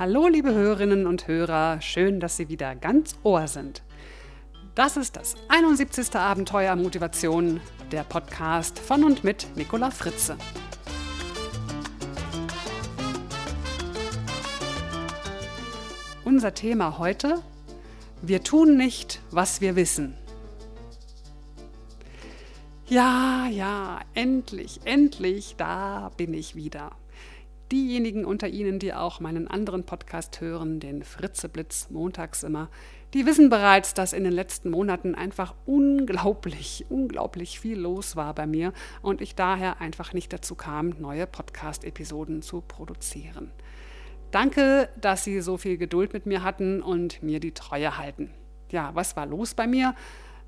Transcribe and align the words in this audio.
Hallo, 0.00 0.28
liebe 0.28 0.54
Hörerinnen 0.54 1.06
und 1.06 1.28
Hörer, 1.28 1.82
schön, 1.82 2.20
dass 2.20 2.38
Sie 2.38 2.48
wieder 2.48 2.74
ganz 2.74 3.18
Ohr 3.22 3.46
sind. 3.46 3.82
Das 4.74 4.96
ist 4.96 5.14
das 5.14 5.34
71. 5.48 6.16
Abenteuer 6.16 6.74
Motivation, 6.74 7.60
der 7.92 8.04
Podcast 8.04 8.78
von 8.78 9.04
und 9.04 9.24
mit 9.24 9.46
Nicola 9.56 9.90
Fritze. 9.90 10.38
Unser 16.24 16.54
Thema 16.54 16.96
heute: 16.96 17.42
Wir 18.22 18.42
tun 18.42 18.78
nicht, 18.78 19.20
was 19.30 19.60
wir 19.60 19.76
wissen. 19.76 20.16
Ja, 22.86 23.48
ja, 23.50 24.00
endlich, 24.14 24.80
endlich, 24.86 25.56
da 25.58 26.10
bin 26.16 26.32
ich 26.32 26.56
wieder. 26.56 26.92
Diejenigen 27.72 28.24
unter 28.24 28.48
Ihnen, 28.48 28.80
die 28.80 28.92
auch 28.92 29.20
meinen 29.20 29.46
anderen 29.46 29.84
Podcast 29.84 30.40
hören, 30.40 30.80
den 30.80 31.04
Fritzeblitz 31.04 31.88
montags 31.90 32.42
immer, 32.42 32.68
die 33.14 33.26
wissen 33.26 33.48
bereits, 33.48 33.94
dass 33.94 34.12
in 34.12 34.24
den 34.24 34.32
letzten 34.32 34.70
Monaten 34.70 35.14
einfach 35.14 35.54
unglaublich, 35.66 36.86
unglaublich 36.88 37.60
viel 37.60 37.78
los 37.78 38.16
war 38.16 38.34
bei 38.34 38.46
mir 38.46 38.72
und 39.02 39.20
ich 39.20 39.36
daher 39.36 39.80
einfach 39.80 40.12
nicht 40.12 40.32
dazu 40.32 40.56
kam, 40.56 40.90
neue 40.98 41.28
Podcast-Episoden 41.28 42.42
zu 42.42 42.60
produzieren. 42.60 43.52
Danke, 44.32 44.88
dass 45.00 45.24
Sie 45.24 45.40
so 45.40 45.56
viel 45.56 45.76
Geduld 45.76 46.12
mit 46.12 46.26
mir 46.26 46.42
hatten 46.42 46.82
und 46.82 47.22
mir 47.22 47.40
die 47.40 47.52
Treue 47.52 47.98
halten. 47.98 48.30
Ja, 48.70 48.90
was 48.94 49.16
war 49.16 49.26
los 49.26 49.54
bei 49.54 49.66
mir? 49.66 49.94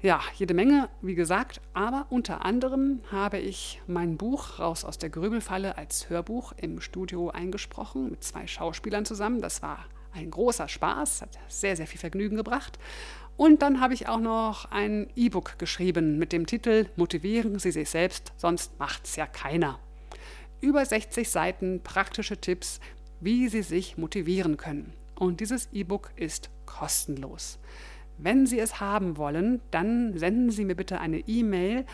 Ja, 0.03 0.21
jede 0.35 0.53
Menge, 0.53 0.89
wie 1.01 1.15
gesagt, 1.15 1.61
aber 1.75 2.07
unter 2.11 2.45
anderem 2.45 3.03
habe 3.13 3.39
ich 3.39 3.81
mein 3.87 4.17
Buch 4.17 4.59
Raus 4.59 4.85
aus 4.85 4.99
der 4.99 5.11
Grübelfalle 5.11 5.79
als 5.79 6.11
Hörbuch 6.11 6.53
im 6.57 6.81
Studio 6.81 7.31
eingesprochen 7.31 8.11
mit 8.11 8.25
zwei 8.25 8.49
Schauspielern 8.49 9.05
zusammen. 9.05 9.41
Das 9.41 9.63
war 9.63 9.87
ein 10.13 10.29
großer 10.29 10.67
Spaß, 10.67 11.23
hat 11.23 11.39
sehr, 11.47 11.77
sehr 11.77 11.87
viel 11.87 12.01
Vergnügen 12.01 12.35
gebracht. 12.35 12.81
Und 13.37 13.63
dann 13.63 13.81
habe 13.81 13.95
ich 13.95 14.09
auch 14.09 14.19
noch 14.19 14.73
ein 14.73 15.09
E-Book 15.15 15.57
geschrieben 15.61 16.19
mit 16.19 16.33
dem 16.33 16.47
Titel 16.47 16.89
Motivieren 16.97 17.61
Sie 17.61 17.71
sich 17.71 17.89
selbst, 17.89 18.33
sonst 18.37 18.77
macht's 18.81 19.15
ja 19.15 19.29
keiner. 19.29 19.79
Über 20.61 20.85
60 20.85 21.31
Seiten 21.31 21.81
praktische 21.85 22.39
Tipps, 22.39 22.81
wie 23.21 23.49
Sie 23.49 23.63
sich 23.63 23.97
motivieren 23.99 24.57
können. 24.57 24.95
Und 25.15 25.39
dieses 25.39 25.69
E-Book 25.73 26.11
ist 26.17 26.51
kostenlos. 26.67 27.61
Wenn 28.19 28.47
Sie 28.47 28.59
es 28.59 28.81
haben 28.81 29.17
wollen, 29.17 29.61
dann 29.71 30.17
senden 30.17 30.51
Sie 30.51 30.65
mir 30.65 30.77
bitte 30.77 31.01
eine 31.01 31.21
E-Mail 31.21 31.85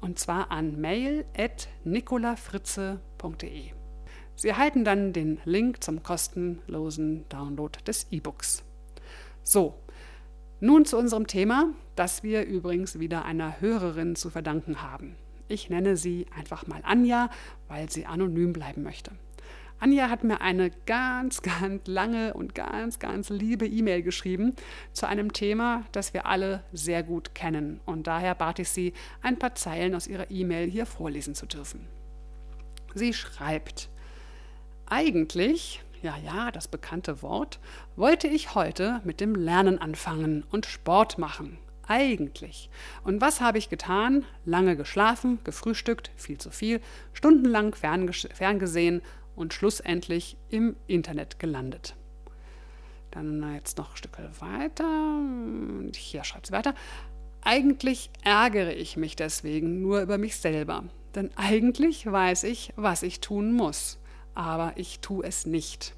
und 0.00 0.18
zwar 0.18 0.50
an 0.50 0.80
mail.nicolafritze.de. 0.80 3.62
Sie 4.36 4.48
erhalten 4.48 4.84
dann 4.84 5.12
den 5.12 5.40
Link 5.44 5.82
zum 5.82 6.02
kostenlosen 6.02 7.28
Download 7.28 7.78
des 7.84 8.06
E-Books. 8.10 8.64
So, 9.42 9.74
nun 10.60 10.84
zu 10.84 10.96
unserem 10.96 11.26
Thema, 11.26 11.74
das 11.96 12.22
wir 12.22 12.44
übrigens 12.44 13.00
wieder 13.00 13.24
einer 13.24 13.60
Hörerin 13.60 14.14
zu 14.14 14.30
verdanken 14.30 14.82
haben. 14.82 15.16
Ich 15.48 15.70
nenne 15.70 15.96
sie 15.96 16.26
einfach 16.36 16.66
mal 16.66 16.82
Anja, 16.84 17.30
weil 17.66 17.90
sie 17.90 18.06
anonym 18.06 18.52
bleiben 18.52 18.82
möchte. 18.82 19.12
Anja 19.80 20.10
hat 20.10 20.24
mir 20.24 20.40
eine 20.40 20.70
ganz, 20.86 21.42
ganz 21.60 21.86
lange 21.86 22.34
und 22.34 22.54
ganz, 22.54 22.98
ganz 22.98 23.30
liebe 23.30 23.66
E-Mail 23.66 24.02
geschrieben 24.02 24.54
zu 24.92 25.06
einem 25.06 25.32
Thema, 25.32 25.84
das 25.92 26.14
wir 26.14 26.26
alle 26.26 26.62
sehr 26.72 27.02
gut 27.02 27.34
kennen. 27.34 27.80
Und 27.86 28.06
daher 28.06 28.34
bat 28.34 28.58
ich 28.58 28.68
sie, 28.68 28.92
ein 29.22 29.38
paar 29.38 29.54
Zeilen 29.54 29.94
aus 29.94 30.06
ihrer 30.06 30.30
E-Mail 30.30 30.68
hier 30.68 30.86
vorlesen 30.86 31.34
zu 31.34 31.46
dürfen. 31.46 31.86
Sie 32.94 33.12
schreibt, 33.12 33.88
eigentlich, 34.86 35.82
ja, 36.02 36.16
ja, 36.24 36.50
das 36.50 36.68
bekannte 36.68 37.22
Wort, 37.22 37.60
wollte 37.96 38.26
ich 38.26 38.54
heute 38.54 39.00
mit 39.04 39.20
dem 39.20 39.34
Lernen 39.34 39.78
anfangen 39.78 40.44
und 40.50 40.66
Sport 40.66 41.18
machen. 41.18 41.58
Eigentlich. 41.86 42.68
Und 43.02 43.22
was 43.22 43.40
habe 43.40 43.56
ich 43.56 43.70
getan? 43.70 44.26
Lange 44.44 44.76
geschlafen, 44.76 45.38
gefrühstückt, 45.44 46.10
viel 46.16 46.36
zu 46.36 46.50
viel, 46.50 46.82
stundenlang 47.14 47.74
ferngesehen 47.74 49.00
und 49.38 49.54
schlussendlich 49.54 50.36
im 50.50 50.76
Internet 50.86 51.38
gelandet. 51.38 51.94
Dann 53.10 53.54
jetzt 53.54 53.78
noch 53.78 53.92
ein 53.92 53.96
Stück 53.96 54.18
weiter. 54.40 55.20
Hier 55.94 56.24
schreibt 56.24 56.48
sie 56.48 56.52
weiter. 56.52 56.74
Eigentlich 57.40 58.10
ärgere 58.22 58.74
ich 58.74 58.96
mich 58.96 59.16
deswegen 59.16 59.80
nur 59.80 60.02
über 60.02 60.18
mich 60.18 60.36
selber. 60.36 60.84
Denn 61.14 61.30
eigentlich 61.36 62.04
weiß 62.04 62.44
ich, 62.44 62.72
was 62.76 63.02
ich 63.02 63.20
tun 63.20 63.52
muss. 63.52 63.98
Aber 64.34 64.72
ich 64.76 65.00
tue 65.00 65.24
es 65.24 65.46
nicht. 65.46 65.94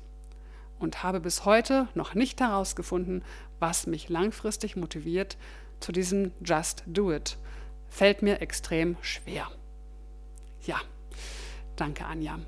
Und 0.78 1.02
habe 1.02 1.20
bis 1.20 1.44
heute 1.44 1.88
noch 1.94 2.14
nicht 2.14 2.40
herausgefunden, 2.40 3.24
was 3.58 3.86
mich 3.86 4.08
langfristig 4.08 4.76
motiviert 4.76 5.36
zu 5.80 5.92
diesem 5.92 6.32
Just 6.44 6.84
Do 6.86 7.12
It. 7.12 7.38
Fällt 7.88 8.22
mir 8.22 8.40
extrem 8.40 8.96
schwer. 9.02 9.50
Ja, 10.64 10.80
danke 11.76 12.04
Anja 12.04 12.38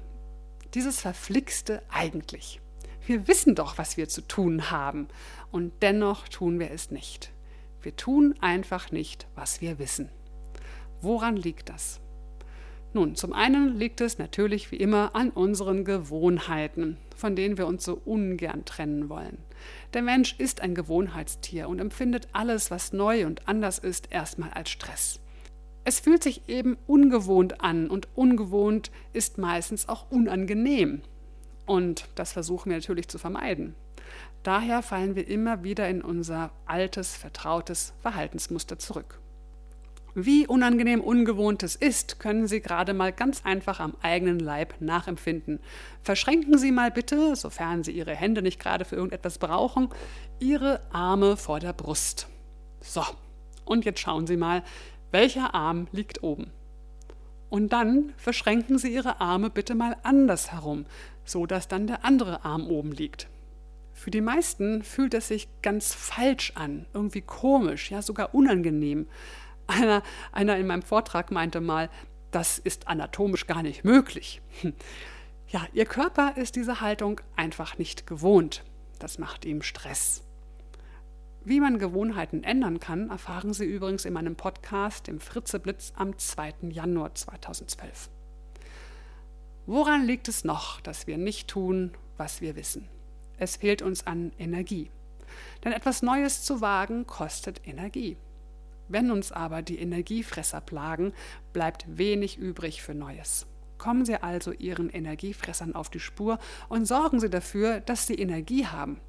dieses 0.75 1.00
verflixte 1.00 1.83
eigentlich. 1.88 2.60
Wir 3.06 3.27
wissen 3.27 3.55
doch, 3.55 3.78
was 3.78 3.97
wir 3.97 4.09
zu 4.09 4.22
tun 4.22 4.71
haben, 4.71 5.09
und 5.50 5.72
dennoch 5.83 6.28
tun 6.28 6.59
wir 6.59 6.71
es 6.71 6.91
nicht. 6.91 7.33
Wir 7.83 7.97
tun 7.97 8.34
einfach 8.41 8.93
nicht, 8.93 9.27
was 9.34 9.61
wir 9.61 9.78
wissen. 9.78 10.09
Woran 11.00 11.37
liegt 11.37 11.69
das? 11.69 12.00
Nun, 12.94 13.16
zum 13.16 13.32
einen 13.32 13.77
liegt 13.77 14.00
es 14.00 14.19
natürlich 14.19 14.71
wie 14.71 14.77
immer 14.77 15.16
an 15.16 15.31
unseren 15.31 15.84
Gewohnheiten, 15.84 16.99
von 17.16 17.34
denen 17.34 17.56
wir 17.56 17.66
uns 17.66 17.84
so 17.84 18.00
ungern 18.05 18.65
trennen 18.66 19.09
wollen. 19.09 19.38
Der 19.94 20.03
Mensch 20.03 20.34
ist 20.38 20.61
ein 20.61 20.75
Gewohnheitstier 20.75 21.69
und 21.69 21.78
empfindet 21.78 22.28
alles, 22.32 22.71
was 22.71 22.93
neu 22.93 23.27
und 23.27 23.49
anders 23.49 23.78
ist, 23.78 24.12
erstmal 24.12 24.50
als 24.50 24.71
Stress. 24.71 25.22
Es 25.84 26.00
fühlt 26.00 26.22
sich 26.22 26.48
eben 26.48 26.76
ungewohnt 26.87 27.60
an 27.60 27.91
und 27.91 28.09
ungewohnt 28.15 28.91
ist 29.12 29.38
meistens 29.38 29.88
auch 29.88 30.10
unangenehm. 30.10 31.03
Und 31.66 32.09
das 32.15 32.32
versuchen 32.32 32.70
wir 32.70 32.76
natürlich 32.76 33.09
zu 33.09 33.19
vermeiden. 33.19 33.75
Daher 34.43 34.82
fallen 34.82 35.15
wir 35.15 35.28
immer 35.28 35.62
wieder 35.62 35.88
in 35.88 36.03
unser 36.03 36.50
altes, 36.66 37.15
vertrautes 37.15 37.94
Verhaltensmuster 38.03 38.78
zurück. 38.78 39.19
Wie 40.15 40.47
unangenehm 40.47 41.00
ungewohnt 41.00 41.62
es 41.62 41.75
ist, 41.75 42.20
können 42.20 42.47
Sie 42.47 42.60
gerade 42.60 42.93
mal 42.93 43.12
ganz 43.12 43.47
einfach 43.47 43.81
am 43.81 43.94
eigenen 44.03 44.38
Leib 44.41 44.75
nachempfinden. 44.81 45.59
Verschränken 46.03 46.59
Sie 46.59 46.70
mal 46.70 46.91
bitte, 46.91 47.34
sofern 47.34 47.82
Sie 47.82 47.93
Ihre 47.93 48.14
Hände 48.14 48.43
nicht 48.43 48.60
gerade 48.60 48.84
für 48.84 48.97
irgendetwas 48.97 49.38
brauchen, 49.38 49.88
Ihre 50.38 50.81
Arme 50.93 51.38
vor 51.38 51.60
der 51.60 51.72
Brust. 51.72 52.26
So, 52.82 53.03
und 53.64 53.87
jetzt 53.87 54.00
schauen 54.00 54.26
Sie 54.26 54.37
mal, 54.37 54.62
welcher 55.12 55.55
Arm 55.55 55.87
liegt 55.93 56.23
oben? 56.23 56.50
Und 57.49 57.73
dann 57.73 58.15
verschränken 58.17 58.78
Sie 58.78 58.93
Ihre 58.93 59.21
Arme 59.21 59.50
bitte 59.50 59.75
mal 59.75 59.97
anders 60.03 60.53
herum, 60.53 60.87
so 61.25 61.47
dass 61.47 61.69
dann 61.69 61.87
der 61.87 62.05
andere 62.05 62.45
Arm 62.45 62.67
oben 62.67 62.93
liegt. 62.93 63.28
Für 63.93 64.11
die 64.11 64.23
meisten 64.23 64.83
fühlt 64.83 65.15
es 65.15 65.28
sich 65.28 65.49
ganz 65.61 65.95
falsch 65.95 66.53
an, 66.55 66.87
irgendwie 66.95 67.21
komisch, 67.21 67.91
ja 67.91 68.03
sogar 68.03 68.34
unangenehm. 68.34 69.06
Einer, 69.67 70.03
einer 70.33 70.56
in 70.56 70.67
meinem 70.67 70.83
Vortrag 70.83 71.31
meinte 71.31 71.61
mal, 71.61 71.91
das 72.31 72.59
ist 72.59 72.89
anatomisch 72.89 73.47
gar 73.47 73.62
nicht 73.62 73.84
möglich. 73.84 74.41
Ja, 75.49 75.67
Ihr 75.75 75.84
Körper 75.84 76.39
ist 76.39 76.56
diese 76.56 76.81
Haltung 76.81 77.21
einfach 77.37 77.77
nicht 77.77 78.06
gewohnt. 78.06 78.65
Das 78.99 79.19
macht 79.19 79.44
ihm 79.44 79.61
Stress. 79.61 80.23
Wie 81.45 81.59
man 81.59 81.81
Gewohnheiten 81.81 82.45
ändern 82.45 82.79
kann, 82.79 83.11
erfahren 83.11 83.53
Sie 83.53 83.65
übrigens 83.65 84.05
in 84.05 84.13
meinem 84.13 84.37
Podcast, 84.37 85.09
dem 85.09 85.19
Fritzeblitz, 85.19 85.93
am 85.97 86.17
2. 86.17 86.55
Januar 86.71 87.17
2012. 87.17 88.11
Woran 89.67 90.06
liegt 90.06 90.29
es 90.29 90.44
noch, 90.44 90.81
dass 90.81 91.09
wir 91.09 91.19
nicht 91.19 91.49
tun, 91.49 91.94
was 92.17 92.41
wir 92.43 92.55
wissen? 92.55 92.89
Es 93.39 93.56
fehlt 93.56 93.83
uns 93.83 94.06
an 94.06 94.31
Energie. 94.39 94.93
Denn 95.65 95.73
etwas 95.73 96.03
Neues 96.03 96.44
zu 96.44 96.61
wagen 96.61 97.09
kostet 97.09 97.67
Energie. 97.67 98.17
Wenn 98.87 99.11
uns 99.11 99.33
aber 99.33 99.62
die 99.62 99.81
Energiefresser 99.81 100.61
plagen, 100.61 101.12
bleibt 101.53 101.87
wenig 101.88 102.38
übrig 102.38 102.83
für 102.83 102.95
Neues. 102.95 103.47
Kommen 103.79 104.05
Sie 104.05 104.23
also 104.23 104.53
Ihren 104.53 104.91
Energiefressern 104.91 105.75
auf 105.75 105.91
die 105.91 105.99
Spur 105.99 106.38
und 106.69 106.87
sorgen 106.87 107.19
Sie 107.19 107.31
dafür, 107.31 107.81
dass 107.81 108.06
Sie 108.06 108.15
Energie 108.15 108.67
haben. 108.67 109.00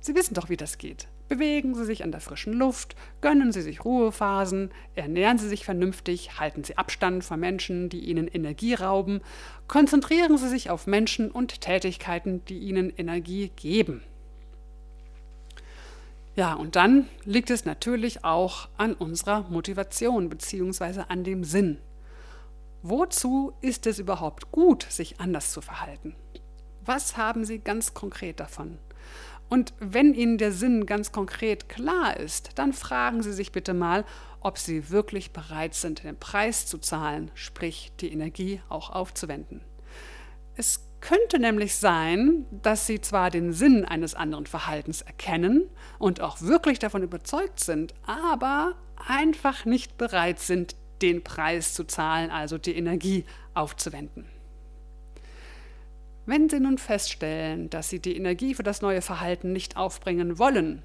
Sie 0.00 0.14
wissen 0.14 0.34
doch, 0.34 0.48
wie 0.48 0.56
das 0.56 0.78
geht. 0.78 1.08
Bewegen 1.28 1.74
Sie 1.74 1.84
sich 1.84 2.02
an 2.02 2.10
der 2.10 2.20
frischen 2.20 2.54
Luft, 2.54 2.96
gönnen 3.20 3.52
Sie 3.52 3.62
sich 3.62 3.84
Ruhephasen, 3.84 4.70
ernähren 4.96 5.38
Sie 5.38 5.48
sich 5.48 5.64
vernünftig, 5.64 6.40
halten 6.40 6.64
Sie 6.64 6.76
Abstand 6.76 7.22
von 7.22 7.38
Menschen, 7.38 7.88
die 7.88 8.00
Ihnen 8.00 8.26
Energie 8.26 8.74
rauben, 8.74 9.20
konzentrieren 9.68 10.38
Sie 10.38 10.48
sich 10.48 10.70
auf 10.70 10.86
Menschen 10.86 11.30
und 11.30 11.60
Tätigkeiten, 11.60 12.44
die 12.46 12.58
Ihnen 12.58 12.90
Energie 12.96 13.52
geben. 13.54 14.02
Ja, 16.34 16.54
und 16.54 16.74
dann 16.74 17.06
liegt 17.24 17.50
es 17.50 17.64
natürlich 17.64 18.24
auch 18.24 18.68
an 18.76 18.94
unserer 18.94 19.42
Motivation 19.50 20.30
bzw. 20.30 21.02
an 21.08 21.22
dem 21.22 21.44
Sinn. 21.44 21.78
Wozu 22.82 23.52
ist 23.60 23.86
es 23.86 23.98
überhaupt 23.98 24.50
gut, 24.50 24.84
sich 24.88 25.20
anders 25.20 25.52
zu 25.52 25.60
verhalten? 25.60 26.16
Was 26.84 27.16
haben 27.16 27.44
Sie 27.44 27.58
ganz 27.58 27.94
konkret 27.94 28.40
davon? 28.40 28.78
Und 29.50 29.74
wenn 29.80 30.14
Ihnen 30.14 30.38
der 30.38 30.52
Sinn 30.52 30.86
ganz 30.86 31.10
konkret 31.10 31.68
klar 31.68 32.16
ist, 32.16 32.50
dann 32.54 32.72
fragen 32.72 33.22
Sie 33.22 33.32
sich 33.32 33.50
bitte 33.50 33.74
mal, 33.74 34.04
ob 34.40 34.56
Sie 34.58 34.90
wirklich 34.90 35.32
bereit 35.32 35.74
sind, 35.74 36.04
den 36.04 36.18
Preis 36.18 36.66
zu 36.66 36.78
zahlen, 36.78 37.32
sprich 37.34 37.92
die 38.00 38.12
Energie 38.12 38.62
auch 38.68 38.90
aufzuwenden. 38.90 39.60
Es 40.56 40.86
könnte 41.00 41.40
nämlich 41.40 41.74
sein, 41.74 42.46
dass 42.62 42.86
Sie 42.86 43.00
zwar 43.00 43.30
den 43.30 43.52
Sinn 43.52 43.84
eines 43.84 44.14
anderen 44.14 44.46
Verhaltens 44.46 45.02
erkennen 45.02 45.68
und 45.98 46.20
auch 46.20 46.40
wirklich 46.42 46.78
davon 46.78 47.02
überzeugt 47.02 47.58
sind, 47.58 47.92
aber 48.06 48.76
einfach 49.08 49.64
nicht 49.64 49.98
bereit 49.98 50.38
sind, 50.38 50.76
den 51.02 51.24
Preis 51.24 51.74
zu 51.74 51.84
zahlen, 51.84 52.30
also 52.30 52.56
die 52.56 52.76
Energie 52.76 53.24
aufzuwenden. 53.54 54.26
Wenn 56.30 56.48
Sie 56.48 56.60
nun 56.60 56.78
feststellen, 56.78 57.70
dass 57.70 57.88
Sie 57.88 57.98
die 57.98 58.14
Energie 58.14 58.54
für 58.54 58.62
das 58.62 58.82
neue 58.82 59.02
Verhalten 59.02 59.52
nicht 59.52 59.76
aufbringen 59.76 60.38
wollen, 60.38 60.84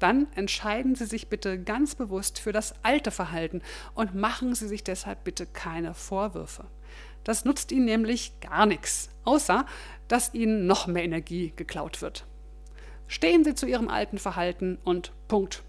dann 0.00 0.26
entscheiden 0.34 0.96
Sie 0.96 1.06
sich 1.06 1.28
bitte 1.28 1.62
ganz 1.62 1.94
bewusst 1.94 2.40
für 2.40 2.50
das 2.50 2.74
alte 2.82 3.12
Verhalten 3.12 3.62
und 3.94 4.16
machen 4.16 4.52
Sie 4.56 4.66
sich 4.66 4.82
deshalb 4.82 5.22
bitte 5.22 5.46
keine 5.46 5.94
Vorwürfe. 5.94 6.64
Das 7.22 7.44
nutzt 7.44 7.70
Ihnen 7.70 7.84
nämlich 7.84 8.40
gar 8.40 8.66
nichts, 8.66 9.10
außer 9.22 9.64
dass 10.08 10.34
Ihnen 10.34 10.66
noch 10.66 10.88
mehr 10.88 11.04
Energie 11.04 11.52
geklaut 11.54 12.02
wird. 12.02 12.26
Stehen 13.06 13.44
Sie 13.44 13.54
zu 13.54 13.66
Ihrem 13.66 13.86
alten 13.86 14.18
Verhalten 14.18 14.76
und 14.82 15.12
Punkt. 15.28 15.62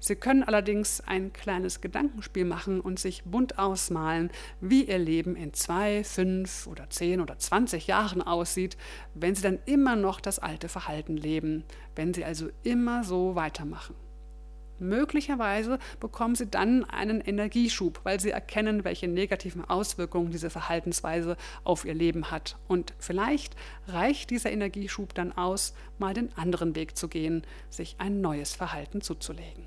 Sie 0.00 0.16
können 0.16 0.42
allerdings 0.42 1.02
ein 1.02 1.32
kleines 1.32 1.82
Gedankenspiel 1.82 2.46
machen 2.46 2.80
und 2.80 2.98
sich 2.98 3.22
bunt 3.24 3.58
ausmalen, 3.58 4.30
wie 4.60 4.84
Ihr 4.84 4.98
Leben 4.98 5.36
in 5.36 5.52
zwei, 5.52 6.02
fünf 6.04 6.66
oder 6.66 6.88
zehn 6.88 7.20
oder 7.20 7.38
zwanzig 7.38 7.86
Jahren 7.86 8.22
aussieht, 8.22 8.78
wenn 9.14 9.34
Sie 9.34 9.42
dann 9.42 9.58
immer 9.66 9.96
noch 9.96 10.20
das 10.20 10.38
alte 10.38 10.70
Verhalten 10.70 11.18
leben, 11.18 11.64
wenn 11.94 12.14
Sie 12.14 12.24
also 12.24 12.48
immer 12.62 13.04
so 13.04 13.34
weitermachen. 13.34 13.94
Möglicherweise 14.78 15.78
bekommen 16.00 16.34
Sie 16.34 16.46
dann 16.46 16.84
einen 16.84 17.20
Energieschub, 17.20 18.00
weil 18.04 18.18
Sie 18.18 18.30
erkennen, 18.30 18.82
welche 18.82 19.08
negativen 19.08 19.62
Auswirkungen 19.62 20.30
diese 20.30 20.48
Verhaltensweise 20.48 21.36
auf 21.64 21.84
Ihr 21.84 21.92
Leben 21.92 22.30
hat. 22.30 22.56
Und 22.66 22.94
vielleicht 22.98 23.54
reicht 23.86 24.30
dieser 24.30 24.50
Energieschub 24.50 25.12
dann 25.12 25.32
aus, 25.32 25.74
mal 25.98 26.14
den 26.14 26.32
anderen 26.38 26.74
Weg 26.74 26.96
zu 26.96 27.08
gehen, 27.08 27.42
sich 27.68 27.96
ein 27.98 28.22
neues 28.22 28.54
Verhalten 28.54 29.02
zuzulegen. 29.02 29.66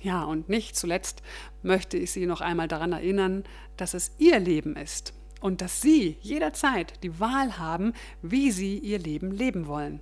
Ja, 0.00 0.24
und 0.24 0.48
nicht 0.48 0.76
zuletzt 0.76 1.22
möchte 1.62 1.96
ich 1.96 2.12
Sie 2.12 2.26
noch 2.26 2.40
einmal 2.40 2.68
daran 2.68 2.92
erinnern, 2.92 3.44
dass 3.76 3.94
es 3.94 4.12
Ihr 4.18 4.38
Leben 4.38 4.76
ist 4.76 5.14
und 5.40 5.60
dass 5.60 5.80
Sie 5.80 6.18
jederzeit 6.20 7.02
die 7.02 7.18
Wahl 7.18 7.58
haben, 7.58 7.92
wie 8.22 8.50
Sie 8.50 8.78
Ihr 8.78 8.98
Leben 8.98 9.30
leben 9.30 9.66
wollen. 9.66 10.00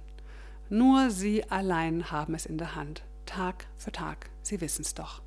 Nur 0.68 1.10
Sie 1.10 1.44
allein 1.50 2.10
haben 2.10 2.34
es 2.34 2.46
in 2.46 2.58
der 2.58 2.74
Hand, 2.74 3.04
Tag 3.26 3.66
für 3.76 3.92
Tag. 3.92 4.30
Sie 4.42 4.60
wissen 4.60 4.82
es 4.82 4.94
doch. 4.94 5.22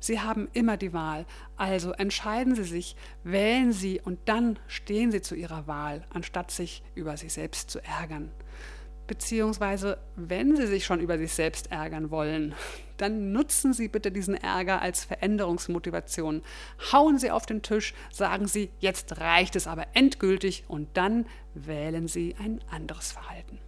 Sie 0.00 0.20
haben 0.20 0.48
immer 0.52 0.76
die 0.76 0.92
Wahl, 0.92 1.26
also 1.56 1.92
entscheiden 1.92 2.54
Sie 2.54 2.64
sich, 2.64 2.96
wählen 3.24 3.72
Sie 3.72 4.00
und 4.00 4.18
dann 4.26 4.58
stehen 4.66 5.10
Sie 5.10 5.20
zu 5.20 5.34
Ihrer 5.34 5.66
Wahl, 5.66 6.04
anstatt 6.10 6.50
sich 6.50 6.82
über 6.94 7.16
sich 7.16 7.32
selbst 7.32 7.70
zu 7.70 7.82
ärgern. 7.84 8.30
Beziehungsweise, 9.06 9.98
wenn 10.16 10.56
Sie 10.56 10.66
sich 10.66 10.84
schon 10.84 11.00
über 11.00 11.18
sich 11.18 11.32
selbst 11.32 11.70
ärgern 11.70 12.10
wollen, 12.10 12.54
dann 13.00 13.32
nutzen 13.32 13.72
Sie 13.72 13.88
bitte 13.88 14.12
diesen 14.12 14.34
Ärger 14.34 14.82
als 14.82 15.04
Veränderungsmotivation. 15.04 16.42
Hauen 16.92 17.18
Sie 17.18 17.30
auf 17.30 17.46
den 17.46 17.62
Tisch, 17.62 17.94
sagen 18.10 18.46
Sie, 18.46 18.70
jetzt 18.80 19.20
reicht 19.20 19.56
es 19.56 19.66
aber 19.66 19.86
endgültig 19.94 20.64
und 20.68 20.88
dann 20.96 21.26
wählen 21.54 22.08
Sie 22.08 22.36
ein 22.38 22.60
anderes 22.70 23.12
Verhalten. 23.12 23.58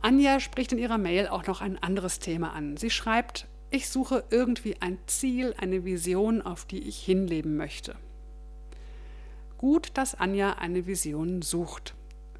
Anja 0.00 0.38
spricht 0.38 0.72
in 0.72 0.78
ihrer 0.78 0.98
Mail 0.98 1.26
auch 1.26 1.46
noch 1.46 1.60
ein 1.60 1.82
anderes 1.82 2.20
Thema 2.20 2.52
an. 2.52 2.76
Sie 2.76 2.90
schreibt, 2.90 3.48
ich 3.70 3.88
suche 3.88 4.22
irgendwie 4.30 4.76
ein 4.80 4.98
Ziel, 5.06 5.52
eine 5.58 5.84
Vision, 5.84 6.42
auf 6.42 6.64
die 6.64 6.86
ich 6.86 6.98
hinleben 6.98 7.56
möchte. 7.56 7.96
Gut, 9.58 9.90
dass 9.94 10.14
Anja 10.14 10.52
eine 10.52 10.86
Vision 10.86 11.42
sucht. 11.42 11.95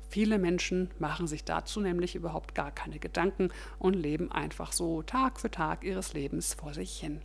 Viele 0.08 0.38
Menschen 0.38 0.90
machen 0.98 1.26
sich 1.26 1.44
dazu 1.44 1.80
nämlich 1.80 2.14
überhaupt 2.14 2.54
gar 2.54 2.70
keine 2.70 2.98
Gedanken 2.98 3.50
und 3.78 3.94
leben 3.94 4.30
einfach 4.32 4.72
so 4.72 5.02
Tag 5.02 5.40
für 5.40 5.50
Tag 5.50 5.84
ihres 5.84 6.12
Lebens 6.12 6.54
vor 6.54 6.74
sich 6.74 6.98
hin. 6.98 7.20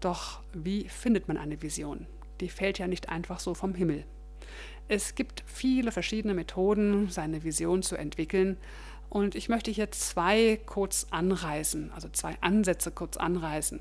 Doch 0.00 0.40
wie 0.52 0.88
findet 0.88 1.28
man 1.28 1.36
eine 1.36 1.62
Vision? 1.62 2.06
Die 2.40 2.48
fällt 2.48 2.78
ja 2.78 2.88
nicht 2.88 3.08
einfach 3.08 3.38
so 3.38 3.54
vom 3.54 3.74
Himmel. 3.74 4.04
Es 4.88 5.14
gibt 5.14 5.44
viele 5.46 5.92
verschiedene 5.92 6.34
Methoden, 6.34 7.08
seine 7.08 7.44
Vision 7.44 7.82
zu 7.82 7.96
entwickeln. 7.96 8.56
Und 9.08 9.34
ich 9.34 9.48
möchte 9.48 9.70
hier 9.70 9.90
zwei 9.92 10.58
kurz 10.66 11.06
anreißen, 11.10 11.92
also 11.92 12.08
zwei 12.08 12.36
Ansätze 12.40 12.90
kurz 12.90 13.16
anreißen. 13.16 13.80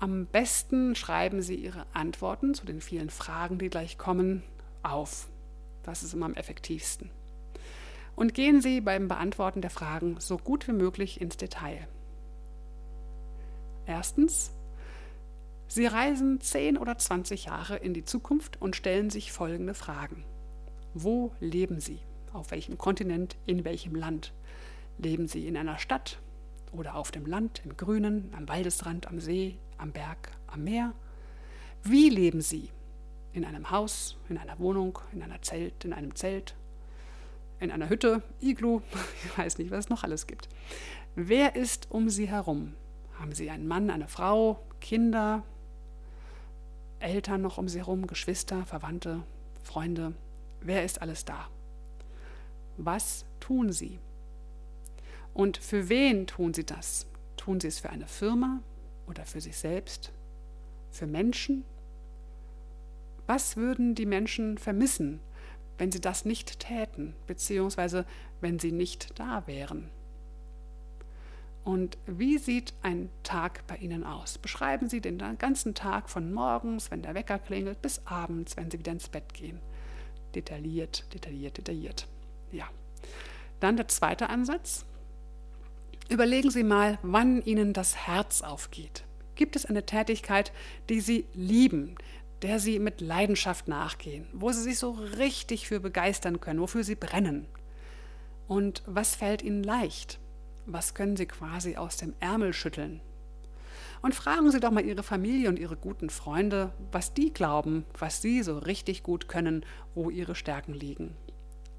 Am 0.00 0.26
besten 0.26 0.94
schreiben 0.94 1.42
Sie 1.42 1.56
Ihre 1.56 1.86
Antworten 1.92 2.54
zu 2.54 2.64
den 2.64 2.80
vielen 2.80 3.10
Fragen, 3.10 3.58
die 3.58 3.68
gleich 3.68 3.98
kommen, 3.98 4.42
auf. 4.82 5.28
Das 5.82 6.02
ist 6.02 6.14
immer 6.14 6.26
am 6.26 6.34
effektivsten. 6.34 7.10
Und 8.16 8.34
gehen 8.34 8.60
Sie 8.60 8.80
beim 8.80 9.08
Beantworten 9.08 9.62
der 9.62 9.70
Fragen 9.70 10.16
so 10.18 10.36
gut 10.36 10.68
wie 10.68 10.72
möglich 10.72 11.20
ins 11.20 11.36
Detail. 11.36 11.88
Erstens, 13.86 14.52
Sie 15.68 15.86
reisen 15.86 16.40
10 16.40 16.76
oder 16.76 16.98
20 16.98 17.46
Jahre 17.46 17.76
in 17.76 17.94
die 17.94 18.04
Zukunft 18.04 18.60
und 18.60 18.76
stellen 18.76 19.08
sich 19.08 19.32
folgende 19.32 19.74
Fragen. 19.74 20.24
Wo 20.94 21.32
leben 21.38 21.80
Sie? 21.80 22.00
Auf 22.32 22.50
welchem 22.50 22.76
Kontinent? 22.76 23.36
In 23.46 23.64
welchem 23.64 23.94
Land? 23.94 24.32
Leben 24.98 25.28
Sie 25.28 25.46
in 25.46 25.56
einer 25.56 25.78
Stadt 25.78 26.18
oder 26.72 26.96
auf 26.96 27.10
dem 27.10 27.24
Land, 27.24 27.62
im 27.64 27.76
Grünen, 27.76 28.32
am 28.36 28.48
Waldesrand, 28.48 29.06
am 29.06 29.20
See, 29.20 29.58
am 29.78 29.92
Berg, 29.92 30.32
am 30.48 30.64
Meer? 30.64 30.92
Wie 31.82 32.08
leben 32.08 32.40
Sie? 32.40 32.70
In 33.32 33.44
einem 33.44 33.70
Haus, 33.70 34.16
in 34.28 34.38
einer 34.38 34.58
Wohnung, 34.58 34.98
in 35.12 35.22
einer 35.22 35.40
Zelt, 35.42 35.84
in 35.84 35.92
einem 35.92 36.14
Zelt, 36.14 36.54
in 37.60 37.70
einer 37.70 37.88
Hütte, 37.88 38.22
Iglu, 38.40 38.80
ich 39.24 39.38
weiß 39.38 39.58
nicht, 39.58 39.70
was 39.70 39.86
es 39.86 39.88
noch 39.90 40.04
alles 40.04 40.26
gibt. 40.26 40.48
Wer 41.14 41.56
ist 41.56 41.90
um 41.90 42.08
sie 42.08 42.28
herum? 42.28 42.74
Haben 43.18 43.32
sie 43.32 43.50
einen 43.50 43.68
Mann, 43.68 43.90
eine 43.90 44.08
Frau, 44.08 44.60
Kinder, 44.80 45.42
Eltern 47.00 47.42
noch 47.42 47.58
um 47.58 47.68
sie 47.68 47.78
herum, 47.78 48.06
Geschwister, 48.06 48.64
Verwandte, 48.66 49.22
Freunde? 49.62 50.14
Wer 50.60 50.84
ist 50.84 51.02
alles 51.02 51.24
da? 51.24 51.48
Was 52.76 53.24
tun 53.40 53.72
sie? 53.72 53.98
Und 55.34 55.58
für 55.58 55.88
wen 55.88 56.26
tun 56.26 56.54
sie 56.54 56.64
das? 56.64 57.06
Tun 57.36 57.60
sie 57.60 57.68
es 57.68 57.78
für 57.78 57.90
eine 57.90 58.06
Firma 58.06 58.60
oder 59.06 59.24
für 59.24 59.40
sich 59.40 59.56
selbst? 59.56 60.12
Für 60.90 61.06
Menschen 61.06 61.64
was 63.30 63.56
würden 63.56 63.94
die 63.94 64.06
Menschen 64.06 64.58
vermissen, 64.58 65.20
wenn 65.78 65.92
sie 65.92 66.00
das 66.00 66.24
nicht 66.24 66.58
täten, 66.58 67.14
beziehungsweise 67.28 68.04
wenn 68.40 68.58
sie 68.58 68.72
nicht 68.72 69.16
da 69.20 69.46
wären? 69.46 69.88
Und 71.62 71.96
wie 72.06 72.38
sieht 72.38 72.74
ein 72.82 73.08
Tag 73.22 73.64
bei 73.68 73.76
Ihnen 73.76 74.02
aus? 74.02 74.38
Beschreiben 74.38 74.88
Sie 74.88 75.00
den 75.00 75.18
ganzen 75.38 75.76
Tag 75.76 76.10
von 76.10 76.32
morgens, 76.32 76.90
wenn 76.90 77.02
der 77.02 77.14
Wecker 77.14 77.38
klingelt, 77.38 77.80
bis 77.80 78.04
abends, 78.04 78.56
wenn 78.56 78.68
Sie 78.68 78.80
wieder 78.80 78.90
ins 78.90 79.08
Bett 79.08 79.32
gehen. 79.32 79.60
Detailliert, 80.34 81.04
detailliert, 81.14 81.56
detailliert. 81.56 82.08
Ja. 82.50 82.64
Dann 83.60 83.76
der 83.76 83.86
zweite 83.86 84.28
Ansatz. 84.28 84.84
Überlegen 86.08 86.50
Sie 86.50 86.64
mal, 86.64 86.98
wann 87.02 87.42
Ihnen 87.42 87.74
das 87.74 87.94
Herz 87.94 88.42
aufgeht. 88.42 89.04
Gibt 89.36 89.54
es 89.54 89.66
eine 89.66 89.86
Tätigkeit, 89.86 90.52
die 90.88 91.00
Sie 91.00 91.26
lieben, 91.32 91.94
der 92.42 92.58
sie 92.58 92.78
mit 92.78 93.00
Leidenschaft 93.00 93.68
nachgehen, 93.68 94.26
wo 94.32 94.52
sie 94.52 94.62
sich 94.62 94.78
so 94.78 94.90
richtig 94.90 95.66
für 95.66 95.80
begeistern 95.80 96.40
können, 96.40 96.60
wofür 96.60 96.84
sie 96.84 96.94
brennen. 96.94 97.46
Und 98.48 98.82
was 98.86 99.14
fällt 99.14 99.42
ihnen 99.42 99.62
leicht? 99.62 100.18
Was 100.66 100.94
können 100.94 101.16
sie 101.16 101.26
quasi 101.26 101.76
aus 101.76 101.96
dem 101.96 102.14
Ärmel 102.20 102.52
schütteln? 102.52 103.00
Und 104.02 104.14
fragen 104.14 104.50
Sie 104.50 104.60
doch 104.60 104.70
mal 104.70 104.84
Ihre 104.84 105.02
Familie 105.02 105.50
und 105.50 105.58
Ihre 105.58 105.76
guten 105.76 106.08
Freunde, 106.08 106.72
was 106.90 107.12
die 107.12 107.32
glauben, 107.32 107.84
was 107.98 108.22
Sie 108.22 108.42
so 108.42 108.56
richtig 108.58 109.02
gut 109.02 109.28
können, 109.28 109.64
wo 109.94 110.08
Ihre 110.08 110.34
Stärken 110.34 110.72
liegen. 110.72 111.14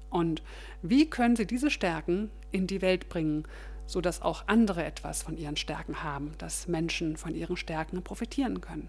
Und 0.08 0.42
wie 0.82 1.10
können 1.10 1.34
Sie 1.34 1.46
diese 1.46 1.70
Stärken 1.70 2.30
in 2.52 2.68
die 2.68 2.80
Welt 2.80 3.08
bringen, 3.08 3.44
sodass 3.86 4.22
auch 4.22 4.44
andere 4.46 4.84
etwas 4.84 5.22
von 5.22 5.36
ihren 5.36 5.56
Stärken 5.56 6.02
haben, 6.02 6.32
dass 6.38 6.68
Menschen 6.68 7.16
von 7.16 7.34
ihren 7.34 7.56
Stärken 7.56 8.02
profitieren 8.02 8.60
können. 8.60 8.88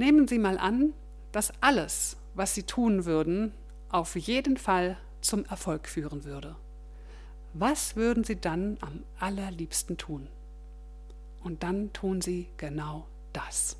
Nehmen 0.00 0.26
Sie 0.26 0.38
mal 0.38 0.56
an, 0.56 0.94
dass 1.30 1.52
alles, 1.60 2.16
was 2.32 2.54
Sie 2.54 2.62
tun 2.62 3.04
würden, 3.04 3.52
auf 3.90 4.16
jeden 4.16 4.56
Fall 4.56 4.96
zum 5.20 5.44
Erfolg 5.44 5.86
führen 5.86 6.24
würde. 6.24 6.56
Was 7.52 7.96
würden 7.96 8.24
Sie 8.24 8.40
dann 8.40 8.78
am 8.80 9.04
allerliebsten 9.18 9.98
tun? 9.98 10.26
Und 11.44 11.62
dann 11.62 11.92
tun 11.92 12.22
Sie 12.22 12.48
genau 12.56 13.08
das. 13.34 13.76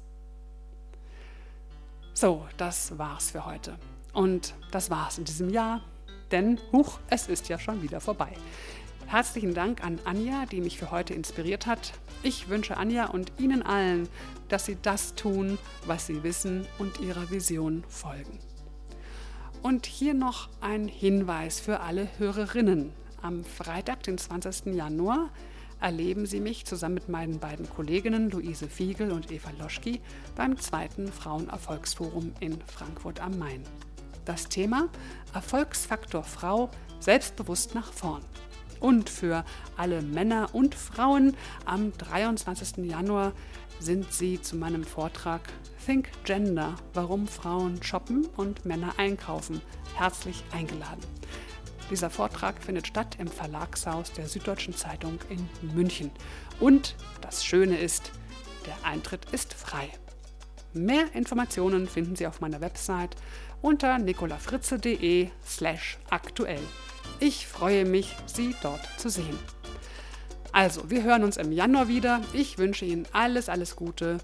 So, 2.12 2.46
das 2.58 2.98
war's 2.98 3.30
für 3.30 3.46
heute. 3.46 3.78
Und 4.12 4.52
das 4.72 4.90
war's 4.90 5.16
in 5.16 5.24
diesem 5.24 5.48
Jahr. 5.48 5.80
Denn, 6.32 6.60
huch, 6.70 6.98
es 7.08 7.28
ist 7.28 7.48
ja 7.48 7.58
schon 7.58 7.80
wieder 7.80 7.98
vorbei. 7.98 8.34
Herzlichen 9.10 9.54
Dank 9.54 9.82
an 9.82 9.98
Anja, 10.04 10.46
die 10.46 10.60
mich 10.60 10.78
für 10.78 10.92
heute 10.92 11.14
inspiriert 11.14 11.66
hat. 11.66 11.94
Ich 12.22 12.48
wünsche 12.48 12.76
Anja 12.76 13.06
und 13.06 13.32
Ihnen 13.40 13.64
allen, 13.64 14.08
dass 14.48 14.66
Sie 14.66 14.78
das 14.80 15.16
tun, 15.16 15.58
was 15.84 16.06
Sie 16.06 16.22
wissen 16.22 16.64
und 16.78 17.00
Ihrer 17.00 17.28
Vision 17.28 17.82
folgen. 17.88 18.38
Und 19.62 19.86
hier 19.86 20.14
noch 20.14 20.48
ein 20.60 20.86
Hinweis 20.86 21.58
für 21.58 21.80
alle 21.80 22.06
Hörerinnen. 22.18 22.92
Am 23.20 23.42
Freitag, 23.42 24.04
den 24.04 24.16
20. 24.16 24.76
Januar, 24.76 25.30
erleben 25.80 26.24
Sie 26.24 26.38
mich 26.38 26.64
zusammen 26.64 26.94
mit 26.94 27.08
meinen 27.08 27.40
beiden 27.40 27.68
Kolleginnen 27.68 28.30
Luise 28.30 28.68
Fiegel 28.68 29.10
und 29.10 29.32
Eva 29.32 29.50
Loschki 29.58 30.00
beim 30.36 30.56
zweiten 30.56 31.10
Frauenerfolgsforum 31.10 32.32
in 32.38 32.60
Frankfurt 32.60 33.18
am 33.18 33.36
Main. 33.40 33.64
Das 34.24 34.48
Thema 34.48 34.88
Erfolgsfaktor 35.34 36.22
Frau 36.22 36.70
selbstbewusst 37.00 37.74
nach 37.74 37.92
vorn 37.92 38.22
und 38.80 39.08
für 39.08 39.44
alle 39.76 40.02
Männer 40.02 40.48
und 40.52 40.74
Frauen. 40.74 41.36
Am 41.64 41.92
23. 41.96 42.78
Januar 42.78 43.32
sind 43.78 44.12
Sie 44.12 44.40
zu 44.40 44.56
meinem 44.56 44.84
Vortrag 44.84 45.42
Think 45.84 46.10
Gender, 46.24 46.74
warum 46.94 47.28
Frauen 47.28 47.82
shoppen 47.82 48.26
und 48.36 48.64
Männer 48.64 48.94
einkaufen, 48.96 49.60
herzlich 49.94 50.42
eingeladen. 50.52 51.00
Dieser 51.90 52.10
Vortrag 52.10 52.62
findet 52.62 52.86
statt 52.86 53.16
im 53.18 53.26
Verlagshaus 53.26 54.12
der 54.12 54.28
Süddeutschen 54.28 54.74
Zeitung 54.74 55.18
in 55.28 55.48
München. 55.74 56.10
Und 56.60 56.94
das 57.20 57.44
Schöne 57.44 57.78
ist, 57.78 58.12
der 58.66 58.76
Eintritt 58.88 59.26
ist 59.32 59.54
frei. 59.54 59.88
Mehr 60.72 61.12
Informationen 61.14 61.88
finden 61.88 62.14
Sie 62.14 62.28
auf 62.28 62.40
meiner 62.40 62.60
Website 62.60 63.16
unter 63.60 63.98
nicolafritze.de 63.98 65.30
slash 65.44 65.98
aktuell. 66.10 66.62
Ich 67.22 67.46
freue 67.46 67.84
mich, 67.84 68.16
Sie 68.24 68.56
dort 68.62 68.80
zu 68.98 69.10
sehen. 69.10 69.38
Also, 70.52 70.88
wir 70.90 71.02
hören 71.02 71.22
uns 71.22 71.36
im 71.36 71.52
Januar 71.52 71.86
wieder. 71.86 72.22
Ich 72.32 72.56
wünsche 72.56 72.86
Ihnen 72.86 73.06
alles, 73.12 73.50
alles 73.50 73.76
Gute. 73.76 74.18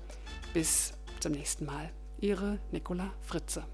Bis 0.55 0.95
zum 1.21 1.33
nächsten 1.33 1.67
Mal. 1.67 1.91
Ihre 2.19 2.59
Nicola 2.73 3.13
Fritze. 3.21 3.65